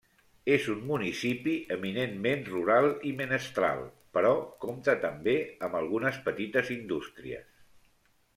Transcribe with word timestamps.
És 0.53 0.63
un 0.75 0.79
municipi 0.91 1.51
eminentment 1.75 2.41
rural 2.47 2.89
i 3.09 3.11
menestral, 3.19 3.83
però 4.19 4.33
compta 4.67 4.97
també 5.05 5.37
amb 5.69 5.79
algunes 5.83 6.19
petites 6.31 6.73
indústries. 6.79 7.49